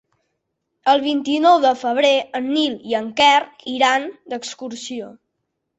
[0.93, 3.39] El vint-i-nou de febrer en Nil i en Quer
[3.79, 5.17] iran d'excursió.